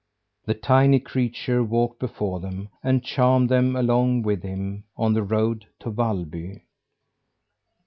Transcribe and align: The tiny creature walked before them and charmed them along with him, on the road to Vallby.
The 0.45 0.55
tiny 0.55 0.99
creature 0.99 1.63
walked 1.63 1.99
before 1.99 2.39
them 2.39 2.69
and 2.83 3.03
charmed 3.03 3.49
them 3.49 3.75
along 3.75 4.23
with 4.23 4.41
him, 4.41 4.83
on 4.97 5.13
the 5.13 5.21
road 5.21 5.67
to 5.81 5.91
Vallby. 5.91 6.63